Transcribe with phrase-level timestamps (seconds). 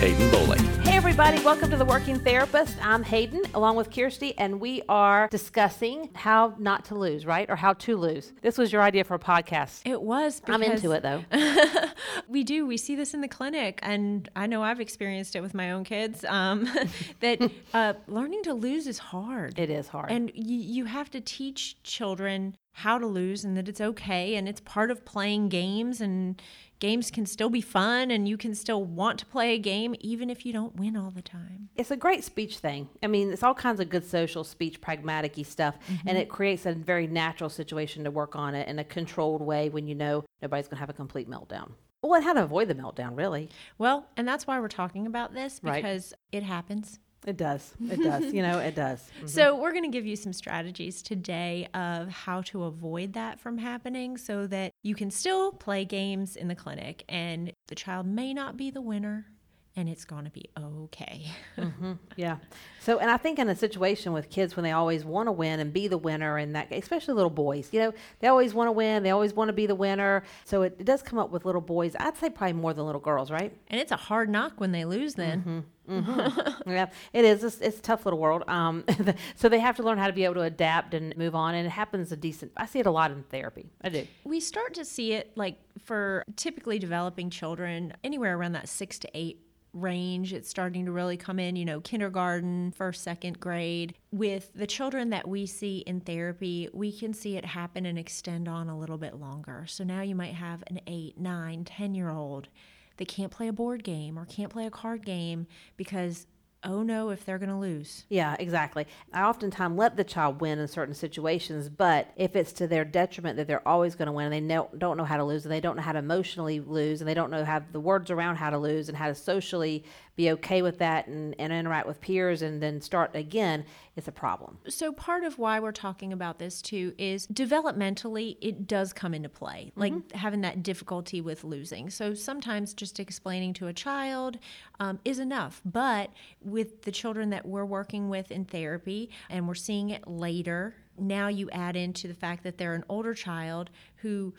[0.00, 0.60] Haden Bolick.
[0.82, 2.74] Hey, everybody, welcome to The Working Therapist.
[2.82, 7.50] I'm Haden, along with Kjirsti, and we are discussing how not to lose, right?
[7.50, 8.32] Or how to lose.
[8.40, 9.82] This was your idea for a podcast.
[9.84, 10.40] It was.
[10.46, 11.22] I'm into it, though.
[12.28, 12.66] we do.
[12.66, 15.84] We see this in the clinic, and I know I've experienced it with my own
[15.84, 16.24] kids.
[16.24, 16.66] Um,
[17.20, 19.58] that uh, learning to lose is hard.
[19.58, 20.10] It is hard.
[20.10, 24.48] And you, you have to teach children how to lose and that it's okay and
[24.48, 26.40] it's part of playing games and
[26.80, 30.28] games can still be fun and you can still want to play a game even
[30.28, 31.68] if you don't win all the time.
[31.76, 32.88] It's a great speech thing.
[33.02, 36.08] I mean, it's all kinds of good social speech, pragmatic stuff, mm-hmm.
[36.08, 39.68] and it creates a very natural situation to work on it in a controlled way
[39.68, 41.72] when you know nobody's going to have a complete meltdown.
[42.02, 43.50] Well, and how to avoid the meltdown, really.
[43.78, 46.38] Well, and that's why we're talking about this because right.
[46.38, 46.98] it happens.
[47.26, 47.74] It does.
[47.90, 48.32] It does.
[48.32, 49.00] you know, it does.
[49.20, 49.26] Mm-hmm.
[49.26, 53.58] So, we're going to give you some strategies today of how to avoid that from
[53.58, 58.32] happening so that you can still play games in the clinic and the child may
[58.32, 59.26] not be the winner
[59.76, 61.26] and it's going to be okay.
[61.56, 61.92] mm-hmm.
[62.16, 62.36] Yeah.
[62.80, 65.60] So, and I think in a situation with kids when they always want to win
[65.60, 68.72] and be the winner, and that, especially little boys, you know, they always want to
[68.72, 70.22] win, they always want to be the winner.
[70.44, 71.94] So it, it, does come up with little boys.
[71.98, 73.56] I'd say probably more than little girls, right?
[73.68, 75.14] And it's a hard knock when they lose.
[75.14, 75.40] Then.
[75.40, 75.58] Mm-hmm.
[75.90, 76.70] Mm-hmm.
[76.70, 77.42] yeah, it is.
[77.42, 78.44] It's, it's, a tough little world.
[78.48, 78.84] Um,
[79.34, 81.54] so they have to learn how to be able to adapt and move on.
[81.54, 82.52] And it happens a decent.
[82.56, 83.70] I see it a lot in therapy.
[83.82, 84.06] I do.
[84.24, 89.10] We start to see it like for typically developing children anywhere around that six to
[89.14, 89.40] eight
[89.72, 90.32] range.
[90.32, 93.94] It's starting to really come in, you know, kindergarten, first, second grade.
[94.12, 98.48] With the children that we see in therapy, we can see it happen and extend
[98.48, 99.64] on a little bit longer.
[99.68, 102.48] So now you might have an eight, nine ten year old
[102.96, 105.46] that can't play a board game or can't play a card game
[105.76, 106.26] because
[106.62, 108.04] oh no if they're going to lose.
[108.08, 108.86] Yeah, exactly.
[109.12, 113.36] I oftentimes let the child win in certain situations, but if it's to their detriment
[113.36, 115.52] that they're always going to win and they know, don't know how to lose and
[115.52, 118.36] they don't know how to emotionally lose and they don't know how the words around
[118.36, 119.84] how to lose and how to socially
[120.16, 123.64] be okay with that and, and interact with peers and then start again,
[123.96, 124.58] it's a problem.
[124.68, 129.28] So part of why we're talking about this too is developmentally it does come into
[129.28, 130.18] play, like mm-hmm.
[130.18, 131.90] having that difficulty with losing.
[131.90, 134.38] So sometimes just explaining to a child
[134.78, 136.10] um, is enough, but
[136.42, 141.28] with the children that we're working with in therapy and we're seeing it later, now
[141.28, 144.34] you add into the fact that they're an older child who,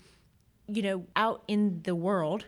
[0.67, 2.45] you know, out in the world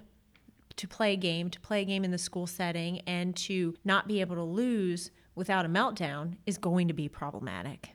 [0.77, 4.07] to play a game, to play a game in the school setting, and to not
[4.07, 7.89] be able to lose without a meltdown is going to be problematic.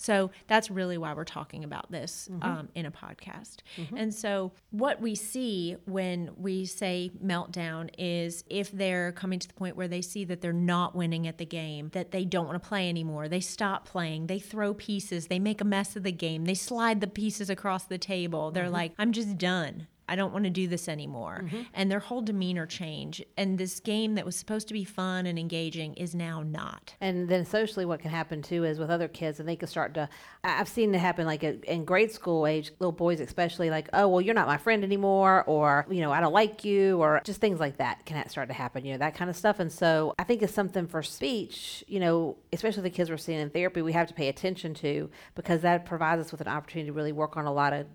[0.00, 2.42] So that's really why we're talking about this mm-hmm.
[2.42, 3.56] um, in a podcast.
[3.76, 3.96] Mm-hmm.
[3.98, 9.52] And so, what we see when we say meltdown is if they're coming to the
[9.52, 12.62] point where they see that they're not winning at the game, that they don't want
[12.62, 16.12] to play anymore, they stop playing, they throw pieces, they make a mess of the
[16.12, 18.50] game, they slide the pieces across the table.
[18.50, 18.72] They're mm-hmm.
[18.72, 19.86] like, I'm just done.
[20.10, 21.42] I don't want to do this anymore.
[21.44, 21.62] Mm-hmm.
[21.72, 23.22] And their whole demeanor change.
[23.36, 26.94] And this game that was supposed to be fun and engaging is now not.
[27.00, 29.94] And then socially, what can happen too is with other kids, and they can start
[29.94, 30.08] to,
[30.42, 34.20] I've seen it happen like in grade school age, little boys especially, like, oh, well,
[34.20, 37.60] you're not my friend anymore, or, you know, I don't like you, or just things
[37.60, 39.60] like that can start to happen, you know, that kind of stuff.
[39.60, 43.38] And so I think it's something for speech, you know, especially the kids we're seeing
[43.38, 46.88] in therapy, we have to pay attention to because that provides us with an opportunity
[46.88, 47.86] to really work on a lot of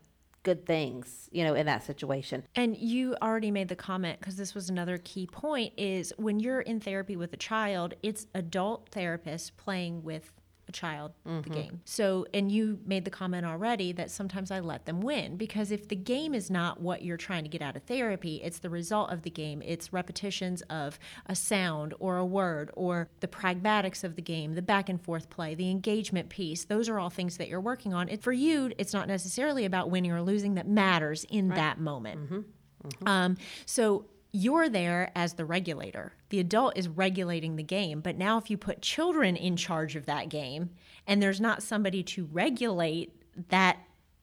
[0.46, 2.44] good things, you know, in that situation.
[2.56, 6.62] And you already made the comment because this was another key point is when you're
[6.62, 10.32] in therapy with a child, it's adult therapists playing with
[10.68, 11.42] a child mm-hmm.
[11.42, 11.82] the game.
[11.86, 15.88] So, and you made the comment already that sometimes I let them win because if
[15.88, 19.12] the game is not what you're trying to get out of therapy, it's the result
[19.12, 19.62] of the game.
[19.64, 24.62] It's repetitions of a sound or a word or the pragmatics of the game, the
[24.62, 26.66] back and forth play, the engagement piece.
[26.66, 28.10] Those are all things that you're working on.
[28.10, 31.56] It, for you, it's not necessarily about winning or losing that matters in right.
[31.56, 32.22] that moment.
[32.22, 32.40] Mm-hmm.
[32.86, 33.08] Mm-hmm.
[33.08, 34.06] Um, so
[34.36, 36.14] you're there as the regulator.
[36.30, 38.02] The adult is regulating the game.
[38.02, 40.72] But now, if you put children in charge of that game
[41.08, 43.14] and there's not somebody to regulate
[43.50, 43.78] that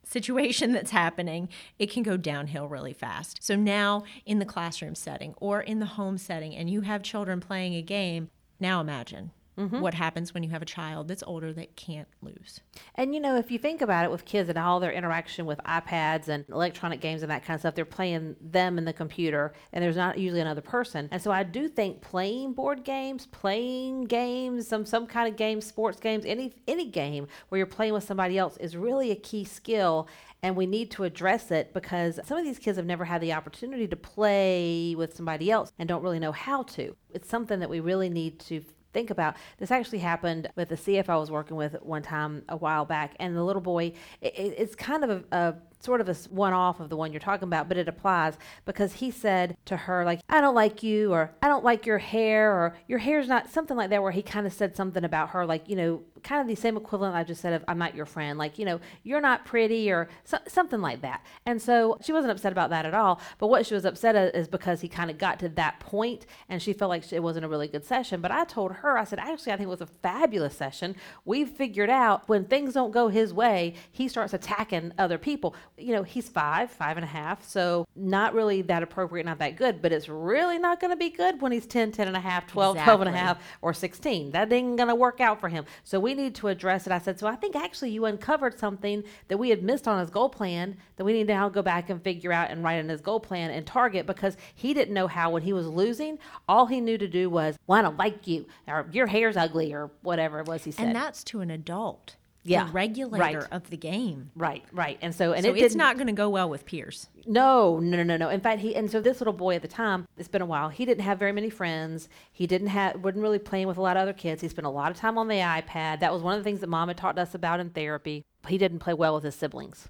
[0.04, 1.48] situation that's happening,
[1.78, 3.42] it can go downhill really fast.
[3.42, 7.40] So now, in the classroom setting or in the home setting, and you have children
[7.40, 8.28] playing a game,
[8.60, 9.80] now imagine Mm-hmm.
[9.80, 12.60] what happens when you have a child that's older that can't lose.
[12.94, 15.60] And you know, if you think about it with kids and all their interaction with
[15.66, 19.52] iPads and electronic games and that kind of stuff, they're playing them in the computer
[19.74, 21.06] and there's not usually another person.
[21.12, 25.60] And so I do think playing board games, playing games, some some kind of game,
[25.60, 29.44] sports games, any any game where you're playing with somebody else is really a key
[29.44, 30.08] skill
[30.42, 33.32] and we need to address it because some of these kids have never had the
[33.32, 36.96] opportunity to play with somebody else and don't really know how to.
[37.10, 39.36] It's something that we really need to think about.
[39.58, 43.14] This actually happened with the CF I was working with one time a while back,
[43.18, 46.80] and the little boy, it, it's kind of a, a sort of a one off
[46.80, 50.20] of the one you're talking about, but it applies because he said to her, like,
[50.28, 53.76] I don't like you, or I don't like your hair, or your hair's not something
[53.76, 56.46] like that, where he kind of said something about her, like, you know, kind of
[56.46, 59.20] the same equivalent I just said of I'm not your friend, like, you know, you're
[59.20, 61.24] not pretty, or so, something like that.
[61.46, 63.20] And so she wasn't upset about that at all.
[63.38, 66.26] But what she was upset at is because he kind of got to that point
[66.48, 68.20] and she felt like it wasn't a really good session.
[68.20, 70.94] But I told her, I said, actually, I think it was a fabulous session.
[71.24, 75.92] We've figured out when things don't go his way, he starts attacking other people you
[75.92, 79.80] know, he's five, five and a half, so not really that appropriate, not that good,
[79.80, 82.46] but it's really not going to be good when he's 10, 10 and a half,
[82.46, 82.90] 12, exactly.
[82.90, 84.30] 12 and a half, or 16.
[84.32, 85.64] That ain't going to work out for him.
[85.82, 86.92] So we need to address it.
[86.92, 90.10] I said, so I think actually you uncovered something that we had missed on his
[90.10, 92.88] goal plan that we need to now go back and figure out and write in
[92.88, 96.66] his goal plan and target because he didn't know how when he was losing, all
[96.66, 99.90] he knew to do was, well, I don't like you, or your hair's ugly, or
[100.02, 100.86] whatever it was he said.
[100.86, 103.48] And that's to an adult yeah, the regulator right.
[103.52, 104.30] of the game.
[104.34, 104.98] Right, right.
[105.00, 107.08] And so, and so it it's not going to go well with peers.
[107.26, 108.28] No, no, no, no.
[108.28, 110.68] In fact, he and so this little boy at the time, it's been a while.
[110.68, 112.08] He didn't have very many friends.
[112.32, 114.42] He didn't have, wasn't really playing with a lot of other kids.
[114.42, 116.00] He spent a lot of time on the iPad.
[116.00, 118.24] That was one of the things that Mom had taught us about in therapy.
[118.48, 119.88] He didn't play well with his siblings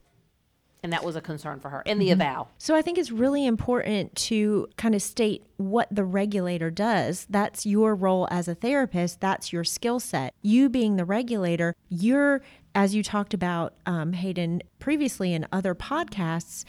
[0.82, 2.20] and that was a concern for her in the mm-hmm.
[2.20, 2.50] eval.
[2.58, 7.26] So I think it's really important to kind of state what the regulator does.
[7.30, 10.34] That's your role as a therapist, that's your skill set.
[10.42, 12.42] You being the regulator, you're,
[12.74, 16.64] as you talked about, um, Haden, previously in other podcasts,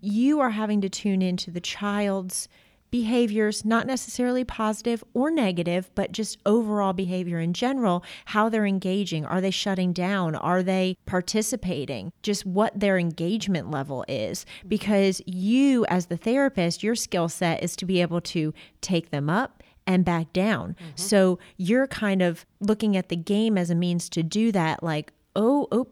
[0.00, 2.48] you are having to tune into the child's
[2.90, 9.24] behaviors, not necessarily positive or negative, but just overall behavior in general, how they're engaging.
[9.24, 10.34] Are they shutting down?
[10.34, 12.12] Are they participating?
[12.22, 14.46] Just what their engagement level is.
[14.66, 19.28] Because you, as the therapist, your skill set is to be able to take them
[19.28, 20.70] up and back down.
[20.70, 20.90] Mm-hmm.
[20.96, 25.12] So you're kind of looking at the game as a means to do that, like,
[25.34, 25.86] oh, oh,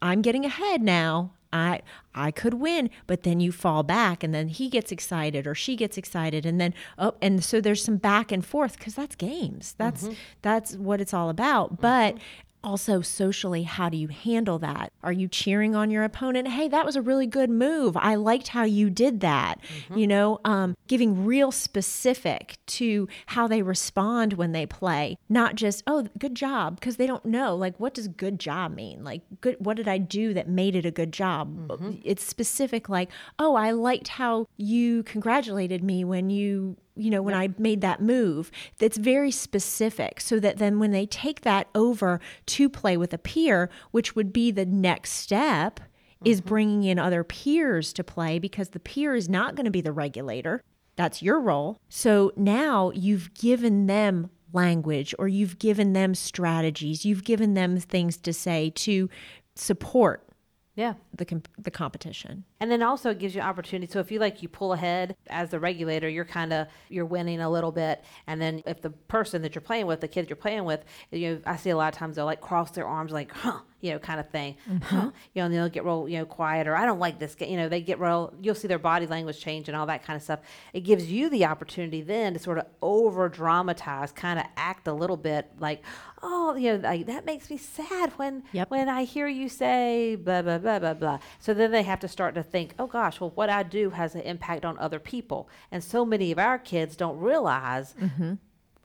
[0.00, 1.32] I'm getting ahead now.
[1.54, 1.80] I
[2.14, 5.76] I could win, but then you fall back and then he gets excited or she
[5.76, 9.74] gets excited and then oh and so there's some back and forth cuz that's games.
[9.78, 10.14] That's mm-hmm.
[10.42, 11.74] that's what it's all about.
[11.74, 11.82] Mm-hmm.
[11.82, 12.18] But
[12.64, 14.92] also socially how do you handle that?
[15.02, 16.48] Are you cheering on your opponent?
[16.48, 17.96] Hey that was a really good move.
[17.96, 19.60] I liked how you did that.
[19.64, 19.98] Mm-hmm.
[19.98, 25.82] you know um, giving real specific to how they respond when they play not just
[25.86, 29.04] oh good job because they don't know like what does good job mean?
[29.04, 31.68] Like good what did i do that made it a good job?
[31.68, 31.92] Mm-hmm.
[32.04, 37.34] it's specific like oh i liked how you congratulated me when you you know, when
[37.34, 42.20] I made that move, that's very specific so that then when they take that over
[42.46, 46.26] to play with a peer, which would be the next step, mm-hmm.
[46.26, 49.80] is bringing in other peers to play because the peer is not going to be
[49.80, 50.62] the regulator.
[50.96, 51.78] That's your role.
[51.88, 58.16] So now you've given them language or you've given them strategies, you've given them things
[58.18, 59.10] to say to
[59.56, 60.28] support
[60.76, 63.92] yeah the com- the competition and then also it gives you opportunity.
[63.92, 67.42] So if you like you pull ahead as the regulator you're kind of you're winning
[67.42, 68.02] a little bit.
[68.26, 71.34] And then if the person that you're playing with the kid you're playing with you
[71.34, 73.92] know i see a lot of times they'll like cross their arms like huh you
[73.92, 74.56] know kind of thing.
[74.66, 74.82] Mm-hmm.
[74.82, 77.36] huh you know and they'll get real you know quiet or i don't like this
[77.38, 80.16] you know they get real you'll see their body language change and all that kind
[80.16, 80.40] of stuff.
[80.72, 84.94] It gives you the opportunity then to sort of over dramatize kind of act a
[84.94, 85.82] little bit like
[86.22, 88.70] oh you know like, that makes me sad when yep.
[88.70, 91.18] when i hear you say blah blah blah blah blah.
[91.40, 94.14] So then they have to start to think, oh gosh, well, what I do has
[94.14, 95.48] an impact on other people.
[95.72, 98.34] And so many of our kids don't realize, mm-hmm.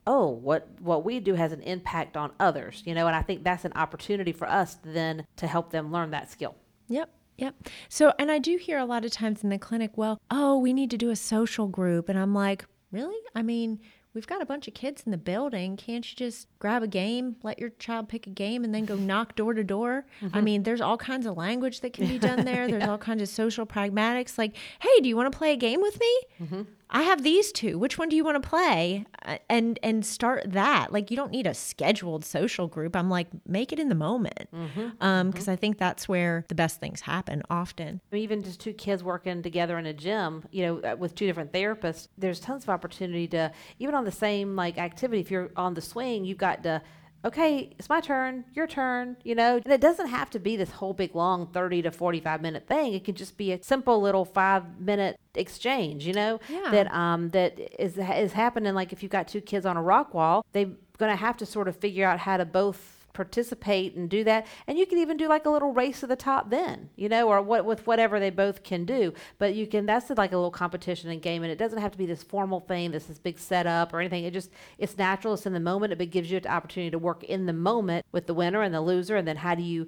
[0.08, 3.44] oh, what, what we do has an impact on others, you know, and I think
[3.44, 6.56] that's an opportunity for us then to help them learn that skill.
[6.88, 7.10] Yep.
[7.36, 7.68] Yep.
[7.88, 10.72] So, and I do hear a lot of times in the clinic, well, oh, we
[10.72, 12.08] need to do a social group.
[12.08, 13.20] And I'm like, really?
[13.36, 13.78] I mean,
[14.14, 15.76] we've got a bunch of kids in the building.
[15.76, 18.96] Can't you just grab a game, let your child pick a game, and then go
[19.10, 20.04] knock door to door?
[20.20, 20.36] Mm-hmm.
[20.36, 22.66] I mean, there's all kinds of language that can be done there.
[22.68, 22.90] There's yeah.
[22.90, 24.38] all kinds of social pragmatics.
[24.38, 26.20] Like, hey, do you want to play a game with me?
[26.42, 26.62] Mm-hmm.
[26.90, 27.78] I have these two.
[27.78, 29.06] Which one do you want to play?
[29.24, 30.92] Uh, and and start that.
[30.92, 32.96] Like you don't need a scheduled social group.
[32.96, 34.48] I'm like make it in the moment.
[34.52, 34.88] Mm-hmm.
[35.00, 35.52] Um because mm-hmm.
[35.52, 38.00] I think that's where the best things happen often.
[38.12, 41.52] Even just two kids working together in a gym, you know, uh, with two different
[41.52, 45.74] therapists, there's tons of opportunity to even on the same like activity if you're on
[45.74, 46.82] the swing, you've got to
[47.24, 49.56] okay, it's my turn, your turn, you know.
[49.64, 52.94] And it doesn't have to be this whole big long 30 to 45 minute thing.
[52.94, 56.70] It can just be a simple little 5 minute exchange, you know, Yeah.
[56.70, 60.14] that um that is is happening like if you've got two kids on a rock
[60.14, 64.08] wall, they're going to have to sort of figure out how to both participate and
[64.08, 64.46] do that.
[64.66, 67.28] And you can even do like a little race to the top then you know
[67.28, 69.12] or what with whatever they both can do.
[69.38, 71.98] But you can that's like a little competition and game and it doesn't have to
[71.98, 74.24] be this formal thing this is big setup or anything.
[74.24, 75.34] It just it's natural.
[75.34, 75.90] It's in the moment.
[75.90, 78.74] But it gives you the opportunity to work in the moment with the winner and
[78.74, 79.16] the loser.
[79.16, 79.86] And then how do you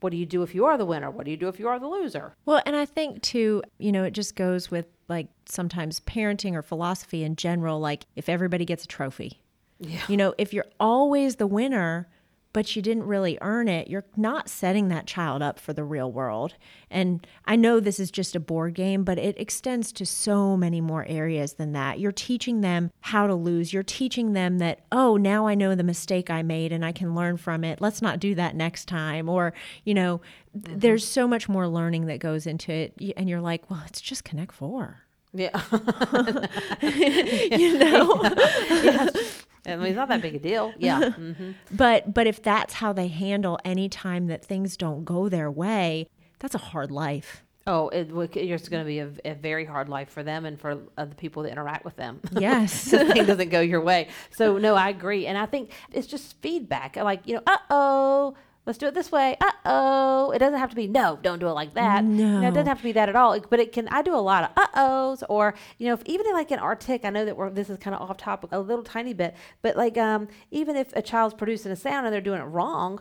[0.00, 1.10] what do you do if you are the winner?
[1.10, 2.34] What do you do if you are the loser?
[2.46, 6.62] Well, and I think too, you know, it just goes with like sometimes parenting or
[6.62, 7.80] philosophy in general.
[7.80, 9.40] Like if everybody gets a trophy,
[9.80, 10.00] Yeah.
[10.08, 12.08] you know, if you're always the winner,
[12.52, 16.10] but you didn't really earn it, you're not setting that child up for the real
[16.10, 16.54] world.
[16.90, 20.80] And I know this is just a board game, but it extends to so many
[20.80, 22.00] more areas than that.
[22.00, 23.72] You're teaching them how to lose.
[23.72, 27.14] You're teaching them that, oh, now I know the mistake I made and I can
[27.14, 27.80] learn from it.
[27.80, 29.28] Let's not do that next time.
[29.28, 29.52] Or,
[29.84, 30.20] you know,
[30.52, 30.78] th- mm-hmm.
[30.78, 32.94] there's so much more learning that goes into it.
[33.16, 35.02] And you're like, well, it's just Connect Four.
[35.34, 35.60] yeah
[37.56, 38.22] You know?
[39.68, 42.92] i mean it's not that big a deal yeah hmm But but if that's how
[42.92, 46.08] they handle any time that things don't go their way,
[46.38, 47.42] that's a hard life.
[47.66, 50.78] Oh, it, it's going to be a, a very hard life for them and for
[50.96, 52.18] uh, the people that interact with them.
[52.32, 52.84] Yes.
[52.90, 54.08] this thing doesn't go your way.
[54.30, 56.96] So no, I agree, and I think it's just feedback.
[56.96, 58.34] Like you know, uh oh,
[58.68, 59.36] let's do it this way.
[59.40, 62.04] Uh oh, it doesn't have to be no, don't do it like that.
[62.04, 62.48] Know, No.
[62.48, 63.36] it doesn't have to be that at all.
[63.40, 63.88] But it can.
[63.88, 67.04] I do a lot of uh ohs, or you know, if, even like in artic,
[67.04, 69.76] I know that we're this is kind of off topic a little tiny bit, but
[69.76, 73.00] like um, even if a child's producing a sound and they're doing it wrong.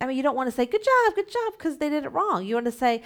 [0.00, 2.08] I mean, you don't want to say good job, good job because they did it
[2.08, 2.44] wrong.
[2.44, 3.02] You want to say,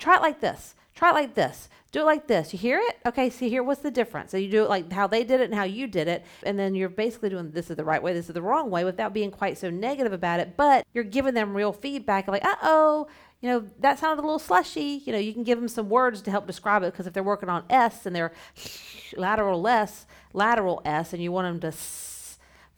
[0.00, 2.52] try it like this, try it like this, do it like this.
[2.52, 2.98] You hear it?
[3.06, 4.30] Okay, see here, what's the difference?
[4.30, 6.58] So you do it like how they did it and how you did it, and
[6.58, 9.12] then you're basically doing this is the right way, this is the wrong way, without
[9.12, 10.56] being quite so negative about it.
[10.56, 13.08] But you're giving them real feedback, like, uh oh,
[13.40, 15.02] you know, that sounded a little slushy.
[15.04, 17.22] You know, you can give them some words to help describe it because if they're
[17.24, 18.32] working on S and they're
[19.16, 22.11] lateral less, lateral S, and you want them to s-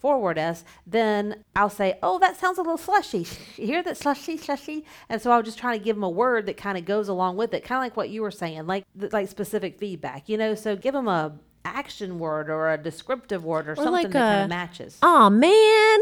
[0.05, 3.27] forward S, then I'll say, oh, that sounds a little slushy.
[3.57, 4.85] You hear that slushy, slushy?
[5.09, 7.39] And so I'll just try to give them a word that kind of goes along
[7.39, 10.55] with it, kind of like what you were saying, like like specific feedback, you know.
[10.55, 11.33] So give them a
[11.65, 14.99] action word or a descriptive word or, something like that kind of matches.
[15.01, 16.01] oh man,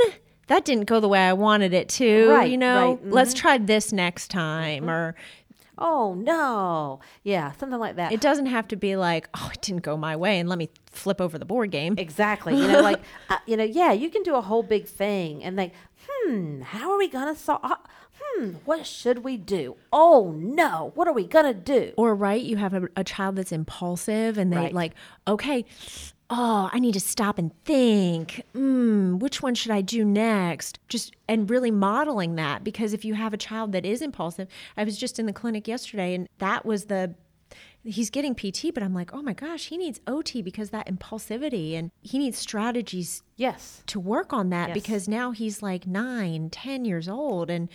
[0.48, 2.28] that didn't go the way I wanted it to.
[2.28, 3.40] Right, you know, right, let's mm-hmm.
[3.40, 4.82] try this next time.
[4.82, 4.90] Mm-hmm.
[4.90, 5.14] Or
[5.78, 8.12] Oh no, yeah, something like that.
[8.12, 10.68] it doesn't have to be like, oh, it didn't go my way, and let me
[10.90, 11.94] flip over the board game.
[11.98, 12.54] Exactly.
[12.56, 13.00] You know, like,
[13.30, 15.72] uh, you know, yeah, you can do a whole big thing and like,
[16.06, 17.60] hmm, how are we going to solve?
[17.64, 17.76] Uh,
[18.20, 19.76] hmm, what should we do?
[19.92, 21.92] Oh, no, what are we going to do?
[21.96, 24.74] Or right, you have a, a child that's impulsive, and they Right.
[24.74, 24.92] like,
[25.26, 25.64] okay,
[26.30, 28.42] oh, I need to stop and think.
[28.54, 30.78] Mm, which one should I do next?
[30.88, 34.84] Just and really modeling that because if you have a child that is impulsive, I
[34.84, 37.14] was just in the clinic yesterday, and that was the
[37.84, 41.74] he's getting PT, but I'm like, oh my gosh, he needs OT because that impulsivity,
[41.76, 43.82] and he needs strategies Yes.
[43.86, 44.74] to work on that Yes.
[44.74, 47.68] because now he's like nine, ten years old, and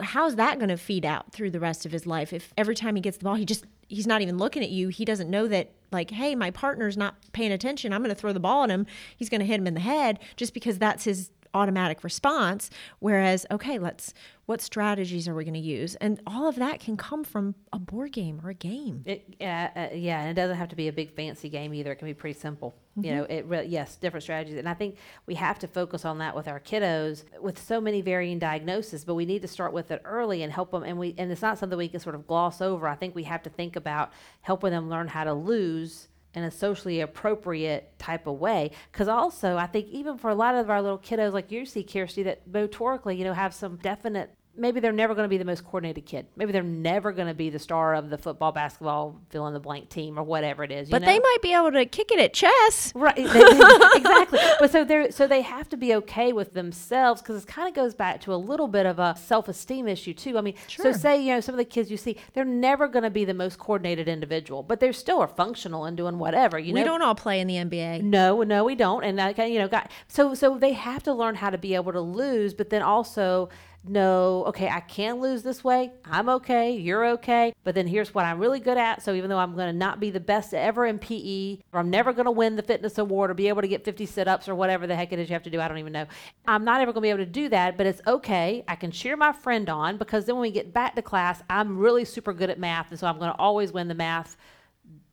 [0.00, 2.94] how's that going to feed out through the rest of his life if every time
[2.96, 4.88] he gets the ball he just he's not even looking at you.
[4.88, 7.92] He doesn't know that like hey my partner's not paying attention.
[7.92, 8.86] I'm going to throw the ball at him.
[9.16, 13.46] He's going to hit him in the head just because that's his automatic response whereas
[13.50, 14.12] okay let's
[14.46, 17.78] what strategies are we going to use and all of that can come from a
[17.78, 20.88] board game or a game It, yeah, uh, yeah, and it doesn't have to be
[20.88, 21.92] a big fancy game either.
[21.92, 22.74] It can be pretty simple.
[22.96, 24.96] You know, it re- yes, different strategies, and I think
[25.26, 29.04] we have to focus on that with our kiddos with so many varying diagnoses.
[29.04, 30.84] But we need to start with it early and help them.
[30.84, 32.86] And we and it's not something we can sort of gloss over.
[32.86, 36.50] I think we have to think about helping them learn how to lose in a
[36.50, 38.70] socially appropriate type of way.
[38.92, 41.84] Because also, I think even for a lot of our little kiddos, like you see,
[41.84, 44.34] Kjirsti, that motorically, you know, have some definite.
[44.56, 46.26] Maybe they're never going to be the most coordinated kid.
[46.36, 49.60] Maybe they're never going to be the star of the football, basketball, fill in the
[49.60, 50.88] blank team or whatever it is.
[50.88, 51.06] You but know?
[51.06, 54.38] they might be able to kick it at chess Right, they- they- exactly.
[54.60, 57.74] But so they so they have to be okay with themselves because it kind of
[57.74, 60.38] goes back to a little bit of a self esteem issue too.
[60.38, 63.02] I mean, so say you know some of the kids you see, they're never going
[63.02, 66.58] to be the most coordinated individual, but they're still are functional and doing whatever.
[66.58, 69.04] You we know, we don't all play in the nba no, no, we don't.
[69.04, 71.74] And that kind you know, got so so they have to learn how to be
[71.74, 73.48] able to lose, but then also
[73.86, 75.92] know, okay, I can lose this way.
[76.04, 76.72] I'm okay.
[76.72, 77.52] You're okay.
[77.64, 79.02] But then here's what I'm really good at.
[79.02, 81.90] So even though I'm going to not be the best ever in PE, or I'm
[81.90, 84.54] never going to win the fitness award or be able to get 50 sit-ups or
[84.54, 86.06] whatever the heck it is you have to do, I don't even know.
[86.46, 88.64] I'm not ever going to be able to do that, but it's okay.
[88.66, 91.78] I can cheer my friend on because then when we get back to class, I'm
[91.78, 94.36] really super good at math, and so I'm going to always win the math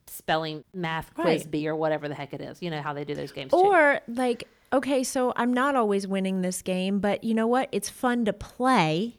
[0.08, 1.52] spelling math quiz Right.
[1.52, 2.62] bee or whatever the heck it is.
[2.62, 3.58] You know how they do those games too.
[3.58, 7.70] Or like okay, so I'm not always winning this game, but you know what?
[7.72, 9.18] It's fun to play,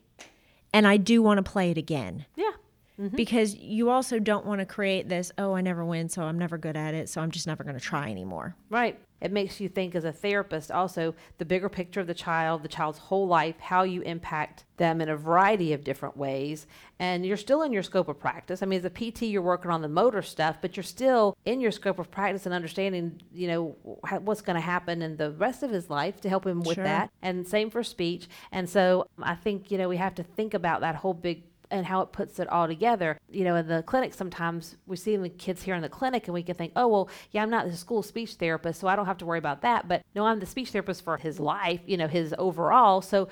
[0.72, 2.26] and I do want to play it again.
[2.36, 2.52] Yeah.
[3.00, 3.16] Mm-hmm.
[3.16, 6.58] Because you also don't want to create this, oh, I never win, so I'm never
[6.58, 8.54] good at it, so I'm just never going to try anymore.
[8.68, 8.98] Right.
[9.20, 12.68] It makes you think as a therapist also the bigger picture of the child, the
[12.68, 16.66] child's whole life, how you impact them in a variety of different ways.
[16.98, 18.64] And you're still in your scope of practice.
[18.64, 21.60] I mean, as a PT, you're working on the motor stuff, but you're still in
[21.60, 23.76] your scope of practice and understanding, you know,
[24.22, 26.84] what's going to happen in the rest of his life to help him with Sure.
[26.84, 27.10] that.
[27.22, 28.28] And same for speech.
[28.50, 31.86] And so I think, you know, we have to think about that whole big and
[31.86, 33.18] how it puts it all together.
[33.30, 36.34] You know, in the clinic, sometimes we see the kids here in the clinic and
[36.34, 39.06] we can think, oh, well, yeah, I'm not the school speech therapist, so I don't
[39.06, 39.88] have to worry about that.
[39.88, 43.00] But no, I'm the speech therapist for his life, you know, his overall.
[43.00, 43.28] So,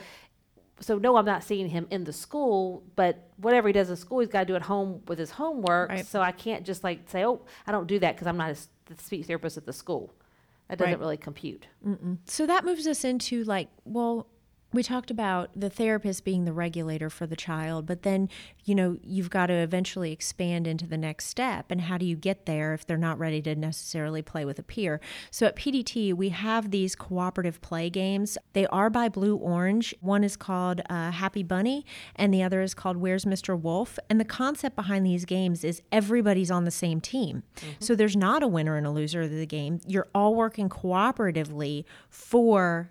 [0.80, 4.20] so no, I'm not seeing him in the school, but whatever he does in school,
[4.20, 5.90] he's got to do at home with his homework.
[5.90, 6.06] Right.
[6.06, 8.56] So I can't just like say, oh, I don't do that because I'm not a
[8.96, 10.14] speech therapist at the school.
[10.68, 11.00] That doesn't Right.
[11.00, 11.66] really compute.
[12.24, 14.28] So that moves us into like, well,
[14.72, 18.28] we talked about the therapist being the regulator for the child, but then,
[18.64, 21.70] you know, you've got to eventually expand into the next step.
[21.70, 24.62] And how do you get there if they're not ready to necessarily play with a
[24.62, 25.00] peer?
[25.30, 28.38] So at PDT, we have these cooperative play games.
[28.52, 29.94] They are by Blue Orange.
[30.00, 31.84] One is called uh, Happy Bunny,
[32.14, 33.60] and the other is called Where's Mr.
[33.60, 33.98] Wolf?
[34.08, 37.42] And the concept behind these games is everybody's on the same team.
[37.80, 39.80] So there's not a winner and a loser of the game.
[39.86, 42.90] You're all working cooperatively for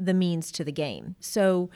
[0.00, 1.14] the means to the game.
[1.20, 1.70] So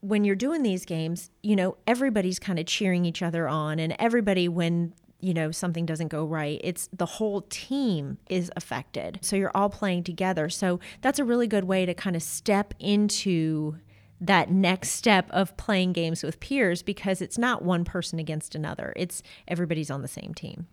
[0.00, 3.96] when you're doing these games, you know, everybody's kind of cheering each other on and
[3.98, 9.18] everybody when you know something doesn't go right it's the whole team is affected.
[9.22, 10.48] So you're all playing together.
[10.48, 13.78] So that's a really good way to kind of step into
[14.20, 18.92] that next step of playing games with peers because it's not one person against another.
[18.96, 20.66] It's everybody's on the same team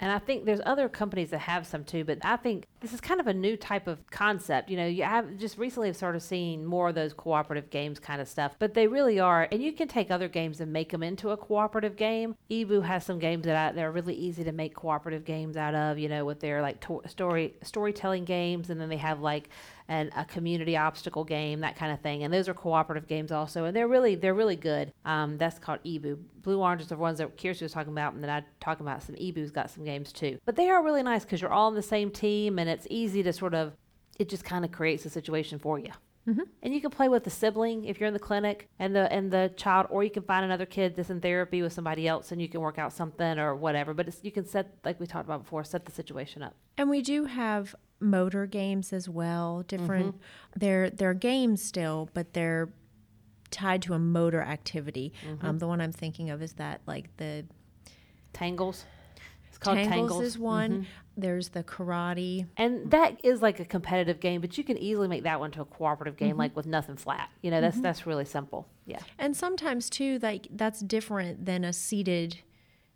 [0.00, 3.00] And I think there's other companies that have some too, but I think this is
[3.00, 4.70] kind of a new type of concept.
[4.70, 7.98] You know, you have just recently have sort of seen more of those cooperative games
[7.98, 9.48] kind of stuff, but they really are.
[9.50, 12.36] And you can take other games and make them into a cooperative game.
[12.50, 15.98] eeBoo has some games that I, they're really easy to make cooperative games out of.
[15.98, 19.48] You know, with their like to- story storytelling games, and then they have like
[19.88, 22.22] and a community obstacle game, that kind of thing.
[22.22, 24.92] And those are cooperative games also, and they're really they're really good.
[25.04, 26.18] Um, that's called eeBoo.
[26.42, 29.02] Blue Orange is the ones that Kjirsti was talking about, and then I talking about
[29.02, 30.38] some eeBoo's got some games too.
[30.44, 33.22] But they are really nice because you're all on the same team, and it's easy
[33.22, 33.72] to sort of
[34.18, 35.92] it just kind of creates a situation for you.
[36.60, 39.30] And you can play with the sibling if you're in the clinic and the and
[39.30, 42.42] the child, or you can find another kid that's in therapy with somebody else, and
[42.42, 43.94] you can work out something or whatever.
[43.94, 46.56] But it's, you can set, like we talked about before, set the situation up.
[46.78, 49.64] And we do have motor games as well.
[49.66, 50.58] Different mm-hmm.
[50.58, 52.70] they're they're games still, but they're
[53.50, 55.12] tied to a motor activity.
[55.26, 55.46] Mm-hmm.
[55.46, 57.44] Um, the one I'm thinking of is that like the
[58.32, 58.84] Tangles.
[59.48, 60.22] It's called Tangles, Tangles.
[60.22, 60.70] is one.
[60.70, 60.82] Mm-hmm.
[61.16, 62.46] There's the karate.
[62.58, 65.62] And that is like a competitive game, but you can easily make that one to
[65.62, 67.30] a cooperative game, like with nothing flat.
[67.40, 68.68] You know, that's that's really simple.
[68.84, 68.98] Yeah.
[69.18, 72.40] And sometimes too, like that's different than a seated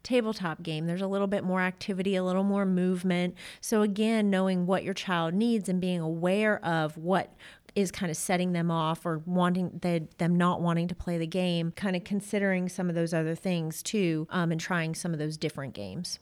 [0.03, 0.87] tabletop game.
[0.87, 3.35] There's a little bit more activity, a little more movement.
[3.61, 7.35] So again, knowing what your child needs and being aware of what
[7.75, 11.27] is kind of setting them off or wanting they, them not wanting to play the
[11.27, 15.19] game, kind of considering some of those other things too, um, and trying some of
[15.19, 16.19] those different games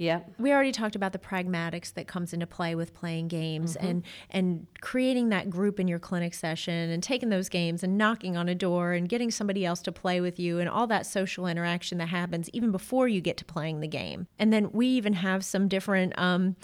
[0.00, 0.20] Yeah.
[0.38, 4.66] we already talked about the pragmatics that comes into play with playing games and and
[4.80, 8.54] creating that group in your clinic session and taking those games and knocking on a
[8.54, 12.08] door and getting somebody else to play with you and all that social interaction that
[12.08, 14.26] happens even before you get to playing the game.
[14.38, 16.56] And then we even have some different um,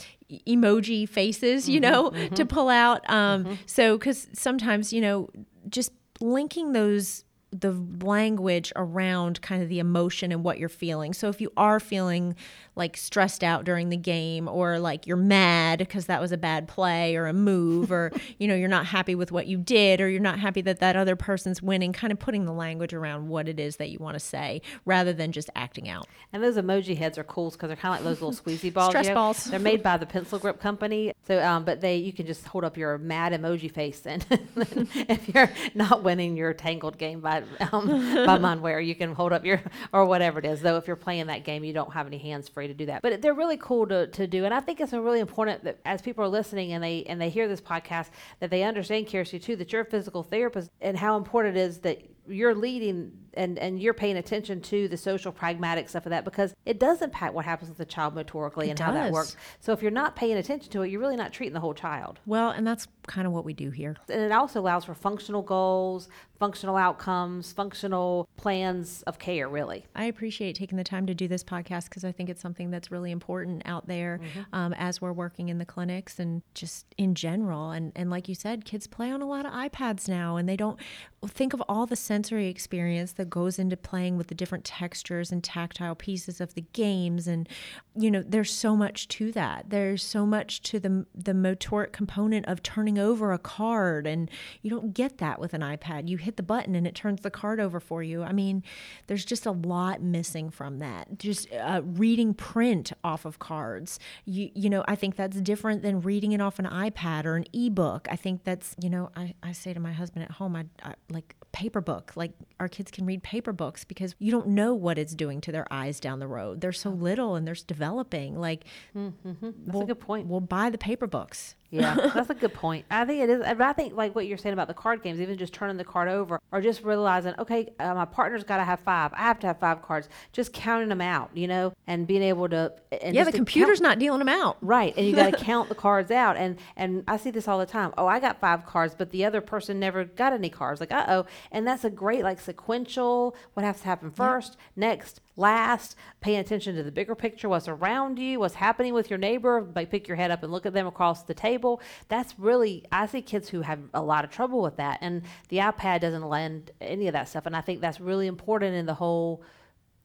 [0.47, 5.29] emoji faces you know to pull out um, so because sometimes you know
[5.69, 7.26] just linking those
[7.61, 7.73] the
[8.05, 11.13] language around kind of the emotion and what you're feeling.
[11.13, 12.35] So if you are feeling
[12.75, 16.69] like stressed out during the game or like you're mad because that was a bad
[16.69, 20.09] play or a move or you know you're not happy with what you did or
[20.11, 23.49] you're not happy that that other person's winning, kind of putting the language around what
[23.49, 26.07] it is that you want to say rather than just acting out.
[26.33, 28.91] And those emoji heads are cool because they're kind of like those little squeezy balls.
[28.91, 29.15] Stress you know?
[29.15, 29.45] balls.
[29.45, 31.13] They're made by the Pencil Grip Company.
[31.27, 34.25] So, um, but they you can just hold up your mad emoji face, and
[34.57, 37.41] if you're not winning your Tangled game by
[37.73, 37.87] um,
[38.27, 40.61] by Monware, you can hold up your or whatever it is.
[40.61, 43.03] Though if you're playing that game, you don't have any hands free to do that.
[43.03, 46.03] But they're really cool to, to do, and I think it's really important that as
[46.03, 49.57] people are listening and they and they hear this podcast that they understand, Kjirsti, too,
[49.57, 53.81] that you're a physical therapist and how important it is that you're leading and and
[53.81, 57.45] you're paying attention to the social pragmatic stuff of that because it does impact what
[57.45, 59.37] happens with the child motorically It and how that works.
[59.61, 62.21] So if you're not paying attention to it, you're really not treating the whole child.
[62.27, 63.97] Well, and that's kind of what we do here.
[64.09, 69.87] And it also allows for functional goals, functional outcomes, functional plans of care, really.
[69.95, 72.91] I appreciate taking the time to do this podcast because I think it's something that's
[72.91, 74.21] really important out there
[74.53, 77.71] um, as we're working in the clinics and just in general.
[77.71, 80.57] And, and like you said, kids play on a lot of iPads now and they
[80.57, 80.79] don't
[81.27, 85.43] think of all the sensory experience that goes into playing with the different textures and
[85.43, 87.27] tactile pieces of the games.
[87.27, 87.49] And,
[87.97, 89.71] you know, there's so much to that.
[89.71, 94.07] There's so much to the, the motoric component of turning over a card.
[94.07, 94.31] And
[94.63, 96.09] you don't get that with an iPad.
[96.09, 98.23] You hit the button and it turns the card over for you.
[98.23, 98.63] I mean,
[99.09, 101.19] there's just a lot missing from that.
[101.19, 103.99] Just uh, reading print off of cards.
[104.25, 107.47] You, you know, I think that's different than reading it off an iPad or an
[107.53, 108.07] ebook.
[108.11, 110.95] I think that's, you know, I, I say to my husband at home, I, I
[111.11, 112.13] like paper book.
[112.17, 115.53] Like our kids can read paper books because you don't know what it's doing to
[115.53, 116.61] their eyes down the road.
[116.61, 118.39] They're so little and they're developing.
[118.39, 118.65] Like,
[118.95, 119.51] mm-hmm.
[119.65, 120.27] That's a good point.
[120.27, 121.55] we'll buy the paper books.
[121.71, 122.85] Yeah, that's a good point.
[122.91, 123.43] I think it is.
[123.43, 126.09] I think like what you're saying about the card games, even just turning the card
[126.09, 129.13] over, or just realizing, okay, uh, my partner's got to have five.
[129.15, 130.09] I have to have five cards.
[130.33, 132.73] Just counting them out, you know, and being able to.
[133.03, 134.59] And yeah, the computer's count- not dealing them out.
[134.61, 137.59] Right, and you got to count the cards out, and and I see this all
[137.59, 137.93] the time.
[137.99, 140.81] Oh, I got five cards, but the other person never got any cards.
[140.81, 143.37] Like, uh oh, and that's a great like sequential.
[143.55, 145.97] What has to happen first, next, last.
[146.21, 149.67] Paying attention to the bigger picture, what's around you, what's happening with your neighbor.
[149.75, 151.81] Like, pick your head up and look at them across the table.
[152.09, 155.59] That's really I see kids who have a lot of trouble with that, and the
[155.59, 157.47] iPad doesn't lend any of that stuff.
[157.47, 159.43] And I think that's really important in the whole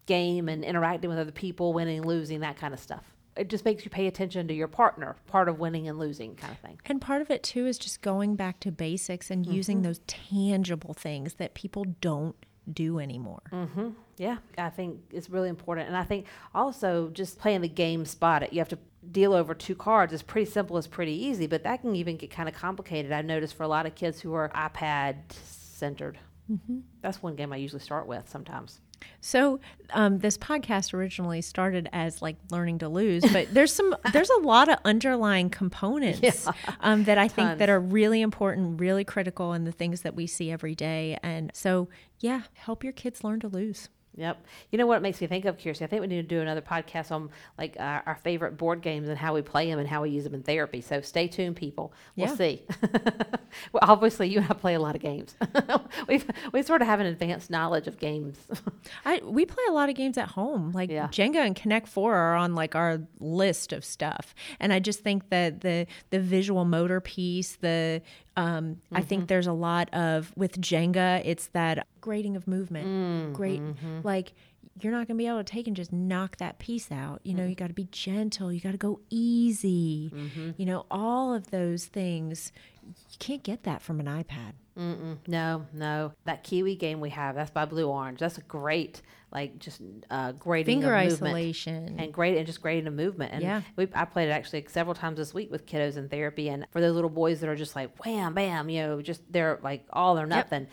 [0.05, 3.03] game and interacting with other people, winning, losing, that kind of stuff.
[3.37, 6.51] It just makes you pay attention to your partner, part of winning and losing kind
[6.51, 6.79] of thing.
[6.85, 9.55] And part of it too is just going back to basics and mm-hmm.
[9.55, 12.35] using those tangible things that people don't
[12.71, 13.41] do anymore.
[13.51, 13.89] Mm-hmm.
[14.17, 15.87] Yeah, I think it's really important.
[15.87, 18.53] And I think also just playing the game spot it.
[18.53, 18.77] You have to
[19.11, 20.13] deal over two cards.
[20.13, 23.11] It's pretty simple, it's pretty easy, but that can even get kind of complicated.
[23.11, 26.19] I've noticed for a lot of kids who are iPad centered.
[26.51, 26.79] Mm-hmm.
[27.01, 28.79] That's one game I usually start with sometimes.
[29.19, 29.59] So
[29.91, 34.39] um, this podcast originally started as like learning to lose, but there's some there's a
[34.39, 36.47] lot of underlying components
[36.79, 40.27] um, that I think that are really important, really critical in the things that we
[40.27, 41.17] see every day.
[41.23, 43.89] And so yeah, help your kids learn to lose.
[44.17, 44.45] Yep.
[44.71, 45.83] You know what it makes me think of, Kjirsti?
[45.83, 49.07] I think we need to do another podcast on like uh, our favorite board games
[49.07, 50.81] and how we play them and how we use them in therapy.
[50.81, 51.93] So stay tuned, people.
[52.17, 52.35] We'll Yeah.
[52.35, 52.63] see.
[53.71, 55.35] well, obviously, you and I play a lot of games.
[56.07, 58.37] We've we sort of have an advanced knowledge of games.
[59.05, 60.71] I we play a lot of games at home.
[60.73, 61.07] Like Yeah.
[61.07, 65.29] Jenga and Connect Four are on like our list of stuff, and I just think
[65.29, 68.01] that the the visual motor piece, the
[68.41, 69.07] um, I Mm-hmm.
[69.09, 72.87] think there's a lot of with Jenga, it's that grading of movement.
[72.87, 73.99] Mm, Great, mm-hmm.
[74.03, 74.33] like
[74.79, 77.19] you're not gonna be able to take and just knock that piece out.
[77.23, 77.37] You Mm.
[77.37, 78.51] know, you got to be gentle.
[78.53, 80.11] You got to go easy.
[80.15, 80.51] Mm-hmm.
[80.57, 82.51] You know, all of those things.
[82.83, 84.53] You can't get that from an iPad.
[84.77, 85.17] Mm-mm.
[85.27, 86.13] No, no.
[86.25, 88.19] That Kiwi game we have, that's by Blue Orange.
[88.19, 91.97] That's a great, like, just uh, grading Finger isolation.
[91.99, 93.33] and great and just grading the movement.
[93.33, 93.61] And Yeah.
[93.75, 96.49] we, I played it actually several times this week with kiddos in therapy.
[96.49, 99.59] And for those little boys that are just like wham, bam, you know, just they're
[99.61, 100.67] like all or nothing.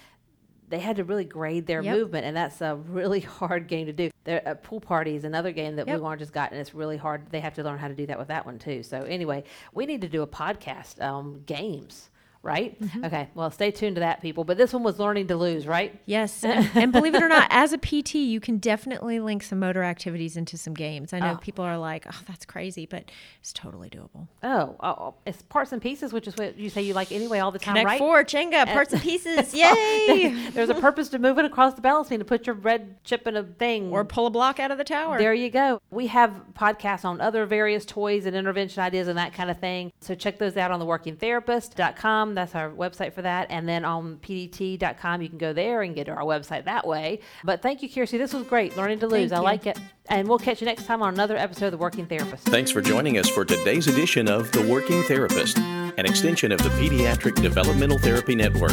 [0.71, 1.97] They had to really grade their Yep.
[1.97, 4.11] movement, and that's a really hard game to do.
[4.25, 5.97] There, uh, pool party is another game that Yep.
[5.97, 7.31] Blue Orange has got, and it's really hard.
[7.31, 8.83] They have to learn how to do that with that one too.
[8.83, 12.11] So anyway, we need to do a podcast, um, games,
[12.49, 12.81] right?
[12.83, 13.05] Mm-hmm.
[13.05, 14.43] Okay, well, stay tuned to that, people.
[14.45, 15.99] But this one was learning to lose, right?
[16.07, 19.59] Yes, and, and believe it or not, as a PT, you can definitely link some
[19.61, 21.13] motor activities into some games.
[21.13, 24.27] I know people are like, "Oh, that's crazy," but it's totally doable.
[24.43, 27.39] Oh, oh, oh, it's parts and pieces, which is what you say you like anyway
[27.39, 27.99] all the time, Connect right?
[27.99, 30.49] four, Jenga, parts and pieces, yay!
[30.53, 33.37] There's a purpose to moving across the balance beam to put your red chip in
[33.37, 33.91] a thing.
[33.93, 35.19] or pull a block out of the tower.
[35.19, 35.81] there you go.
[35.91, 39.93] We have podcasts on other various toys and intervention ideas and that kind of thing.
[40.01, 42.35] So check those out on the workingtherapist.com.
[42.39, 43.49] That's our website for that.
[43.51, 47.19] And then on pdt.com, you can go there and get to our website that way.
[47.43, 48.17] But thank you, Kjirsti.
[48.17, 48.77] This was great.
[48.77, 49.31] Learning to lose.
[49.31, 49.43] Thank I you.
[49.43, 49.77] like it.
[50.09, 52.45] And we'll catch you next time on another episode of The Working Therapist.
[52.45, 56.69] Thanks for joining us for today's edition of The Working Therapist, an extension of the
[56.71, 58.71] Pediatric Developmental Therapy Network.